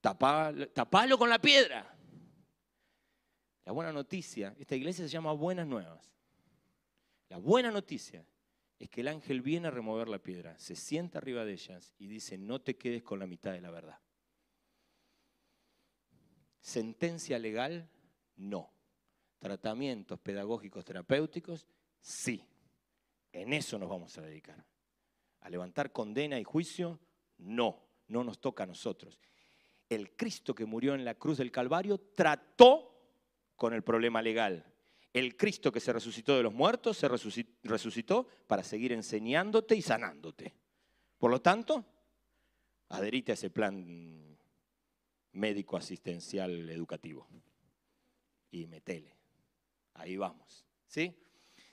[0.01, 1.97] tapalo con la piedra.
[3.63, 6.11] La buena noticia, esta iglesia se llama Buenas Nuevas.
[7.31, 8.25] La buena noticia
[8.77, 12.07] es que el ángel viene a remover la piedra, se sienta arriba de ellas y
[12.07, 13.97] dice, no te quedes con la mitad de la verdad.
[16.59, 17.89] Sentencia legal,
[18.35, 18.73] no.
[19.39, 21.69] Tratamientos pedagógicos terapéuticos,
[22.01, 22.45] sí.
[23.31, 24.65] En eso nos vamos a dedicar.
[25.39, 26.99] A levantar condena y juicio,
[27.37, 27.81] no.
[28.09, 29.21] No nos toca a nosotros.
[29.87, 32.93] El Cristo que murió en la cruz del Calvario trató
[33.55, 34.70] con el problema legal
[35.13, 40.53] el Cristo que se resucitó de los muertos se resucitó para seguir enseñándote y sanándote.
[41.17, 41.85] Por lo tanto,
[42.89, 44.37] adherite a ese plan
[45.33, 47.27] médico asistencial educativo
[48.51, 49.15] y metele.
[49.93, 50.65] Ahí vamos.
[50.87, 51.13] ¿Sí?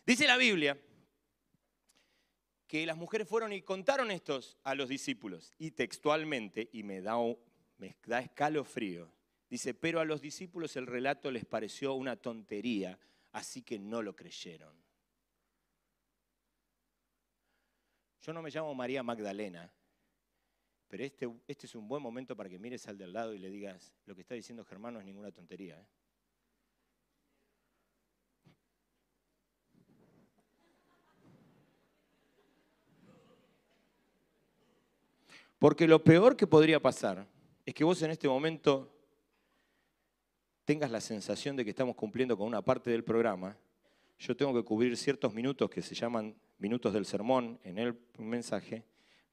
[0.06, 0.78] Dice la Biblia
[2.66, 5.52] que las mujeres fueron y contaron estos a los discípulos.
[5.58, 7.38] Y textualmente, y me da, un-
[7.78, 9.10] me da escalofrío,
[9.48, 12.98] dice, pero a los discípulos el relato les pareció una tontería,
[13.38, 14.74] así que no lo creyeron.
[18.20, 19.72] Yo no me llamo María Magdalena,
[20.88, 23.38] pero este, este es un buen momento para que mires al de al lado y
[23.38, 25.80] le digas, lo que está diciendo Germán no es ninguna tontería.
[25.80, 25.86] ¿eh?
[35.60, 37.26] Porque lo peor que podría pasar
[37.64, 38.97] es que vos en este momento
[40.68, 43.56] tengas la sensación de que estamos cumpliendo con una parte del programa.
[44.18, 48.84] Yo tengo que cubrir ciertos minutos que se llaman minutos del sermón en el mensaje.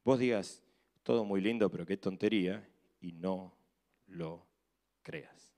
[0.06, 0.64] Vos digas,
[1.04, 2.66] todo muy lindo, pero qué tontería,
[3.02, 3.54] y no
[4.08, 4.48] lo
[5.02, 5.54] creas.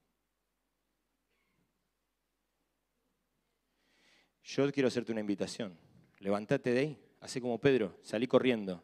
[4.41, 5.77] Yo quiero hacerte una invitación.
[6.17, 8.81] Levántate de ahí, así como Pedro, salí corriendo,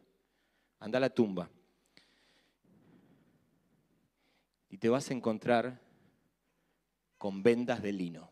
[0.77, 1.49] anda a la tumba.
[4.69, 5.82] Y te vas a encontrar
[7.23, 8.29] con vendas de lino.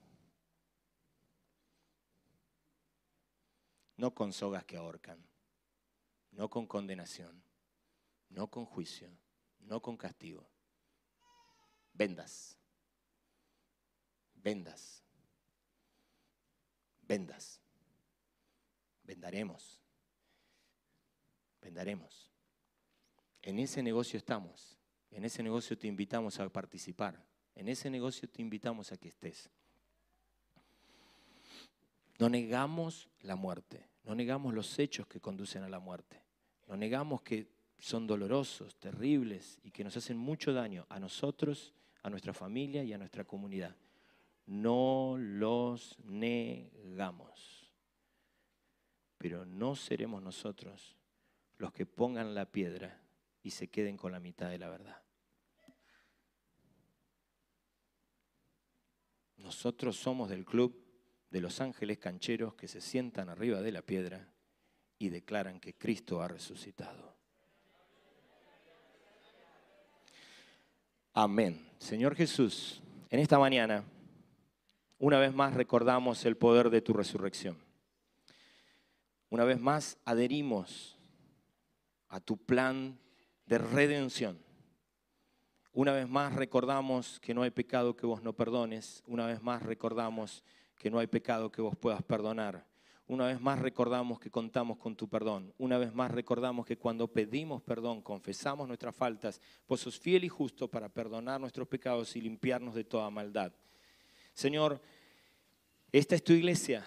[3.96, 5.18] No con sogas que ahorcan,
[6.32, 7.42] no con condenación,
[8.28, 9.10] no con juicio,
[9.62, 10.46] no con castigo.
[11.94, 12.58] Vendas.
[14.36, 15.02] Vendas.
[17.04, 17.62] Vendas.
[19.04, 19.80] Vendaremos.
[21.62, 22.30] Vendaremos.
[23.42, 24.78] En ese negocio estamos.
[25.12, 27.31] En ese negocio te invitamos a participar.
[27.62, 29.48] En ese negocio te invitamos a que estés.
[32.18, 36.24] No negamos la muerte, no negamos los hechos que conducen a la muerte,
[36.68, 37.46] no negamos que
[37.78, 42.94] son dolorosos, terribles y que nos hacen mucho daño a nosotros, a nuestra familia y
[42.94, 43.76] a nuestra comunidad.
[44.48, 47.72] No los negamos.
[49.20, 50.96] Pero no seremos nosotros
[51.60, 53.00] los que pongan la piedra
[53.44, 55.04] y se queden con la mitad de la verdad.
[59.42, 60.82] Nosotros somos del club
[61.30, 64.32] de los ángeles cancheros que se sientan arriba de la piedra
[65.00, 67.16] y declaran que Cristo ha resucitado.
[71.14, 71.68] Amén.
[71.80, 73.84] Señor Jesús, en esta mañana,
[75.00, 77.58] una vez más recordamos el poder de tu resurrección.
[79.30, 80.98] Una vez más adherimos
[82.08, 83.00] a tu plan
[83.46, 84.38] de redención.
[85.74, 89.04] Una vez más recordamos que no hay pecado que vos no perdones.
[89.08, 90.44] Una vez más recordamos
[90.78, 92.66] que no hay pecado que vos puedas perdonar.
[93.08, 95.54] Una vez más recordamos que contamos con tu perdón.
[95.58, 100.30] Una vez más recordamos que cuando pedimos perdón, confesamos nuestras faltas, vos sos fiel y
[100.30, 103.54] justo para perdonar nuestros pecados y limpiarnos de toda maldad.
[104.34, 104.82] Señor,
[105.92, 106.86] esta es tu iglesia.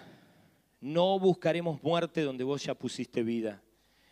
[0.79, 3.63] No buscaremos muerte donde vos ya pusiste vida.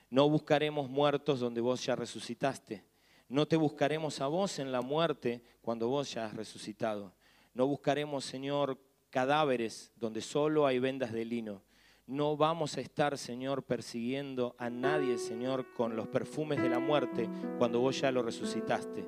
[0.10, 2.84] No buscaremos muertos donde vos ya resucitaste.
[3.30, 7.14] No te buscaremos a vos en la muerte cuando vos ya has resucitado.
[7.54, 11.62] No buscaremos, Señor, cadáveres donde solo hay vendas de lino.
[12.06, 17.30] No vamos a estar, Señor, persiguiendo a nadie, Señor, con los perfumes de la muerte
[17.58, 19.06] cuando vos ya lo resucitaste.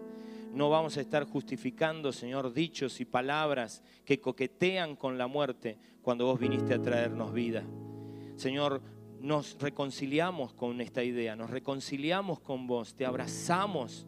[0.53, 6.25] No vamos a estar justificando, Señor, dichos y palabras que coquetean con la muerte cuando
[6.25, 7.63] vos viniste a traernos vida.
[8.37, 8.81] Señor,
[9.25, 14.05] nos reconciliamos con esta idea, nos reconciliamos con vos, te abrazamos,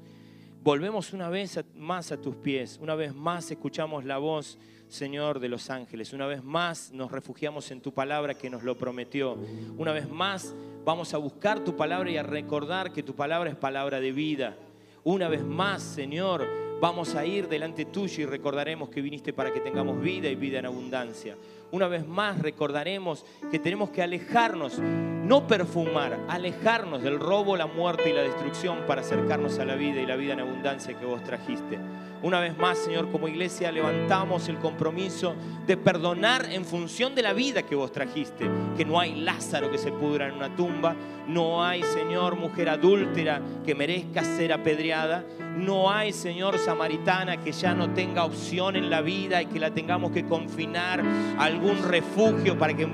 [0.61, 5.49] volvemos una vez más a tus pies, una vez más escuchamos la voz, Señor de
[5.49, 9.39] los ángeles, una vez más nos refugiamos en tu palabra que nos lo prometió,
[9.75, 10.53] una vez más
[10.85, 14.55] vamos a buscar tu palabra y a recordar que tu palabra es palabra de vida.
[15.03, 16.47] Una vez más, Señor,
[16.79, 20.59] vamos a ir delante tuyo y recordaremos que viniste para que tengamos vida y vida
[20.59, 21.35] en abundancia.
[21.71, 28.09] Una vez más recordaremos que tenemos que alejarnos, no perfumar, alejarnos del robo, la muerte
[28.09, 31.23] y la destrucción para acercarnos a la vida y la vida en abundancia que vos
[31.23, 31.77] trajiste.
[32.23, 35.35] Una vez más, Señor, como iglesia levantamos el compromiso
[35.67, 38.49] de perdonar en función de la vida que vos trajiste.
[38.75, 40.95] Que no hay Lázaro que se pudra en una tumba,
[41.27, 45.23] no hay, Señor, mujer adúltera que merezca ser apedreada,
[45.55, 49.71] no hay, Señor, samaritana que ya no tenga opción en la vida y que la
[49.71, 51.03] tengamos que confinar
[51.37, 52.87] a algún refugio para que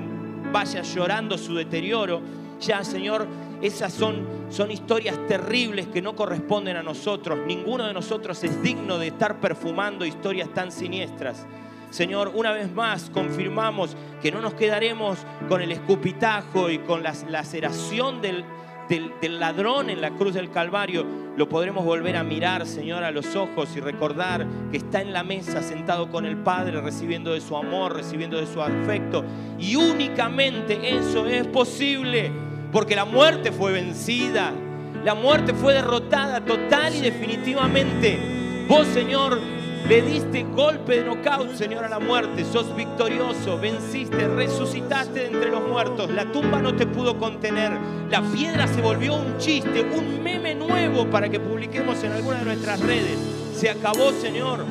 [0.52, 2.20] vaya llorando su deterioro.
[2.60, 3.26] Ya, Señor,
[3.62, 7.38] esas son, son historias terribles que no corresponden a nosotros.
[7.46, 11.46] Ninguno de nosotros es digno de estar perfumando historias tan siniestras.
[11.90, 17.14] Señor, una vez más confirmamos que no nos quedaremos con el escupitajo y con la
[17.28, 18.44] laceración del,
[18.88, 21.06] del, del, ladrón en la cruz del Calvario.
[21.36, 25.22] Lo podremos volver a mirar, Señor, a los ojos y recordar que está en la
[25.22, 29.24] mesa sentado con el Padre, recibiendo de su amor, recibiendo de su afecto.
[29.60, 32.43] Y únicamente eso es posible
[32.74, 34.52] porque la muerte fue vencida,
[35.04, 38.18] la muerte fue derrotada total y definitivamente.
[38.68, 39.38] Vos, Señor,
[39.88, 42.44] le diste golpe de knockout, Señor, a la muerte.
[42.44, 46.10] Sos victorioso, venciste, resucitaste de entre los muertos.
[46.10, 47.78] La tumba no te pudo contener.
[48.10, 52.44] La piedra se volvió un chiste, un meme nuevo para que publiquemos en alguna de
[52.46, 53.16] nuestras redes.
[53.54, 54.64] Se acabó, Señor.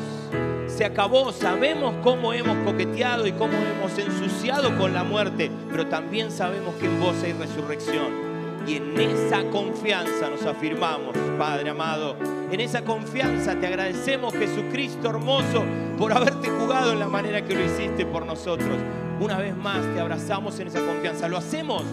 [0.75, 1.31] Se acabó.
[1.31, 6.87] Sabemos cómo hemos coqueteado y cómo hemos ensuciado con la muerte, pero también sabemos que
[6.87, 8.33] en vos hay resurrección.
[8.65, 12.15] Y en esa confianza nos afirmamos, Padre amado.
[12.49, 15.63] En esa confianza te agradecemos, Jesucristo hermoso,
[15.97, 18.75] por haberte jugado en la manera que lo hiciste por nosotros.
[19.19, 21.27] Una vez más te abrazamos en esa confianza.
[21.27, 21.83] Lo hacemos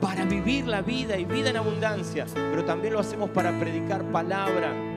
[0.00, 4.89] para vivir la vida y vida en abundancia, pero también lo hacemos para predicar palabra.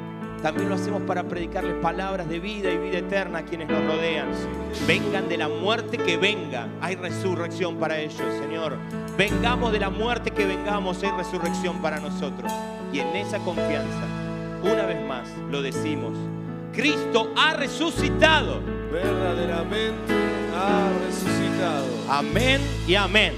[0.43, 4.27] También lo hacemos para predicarles palabras de vida y vida eterna a quienes nos rodean.
[4.85, 6.67] Vengan de la muerte que venga.
[6.81, 8.77] Hay resurrección para ellos, Señor.
[9.17, 12.51] Vengamos de la muerte que vengamos, hay resurrección para nosotros.
[12.91, 14.05] Y en esa confianza,
[14.61, 16.11] una vez más, lo decimos.
[16.73, 18.59] Cristo ha resucitado.
[18.91, 20.13] Verdaderamente
[20.53, 21.87] ha resucitado.
[22.09, 23.33] Amén y amén.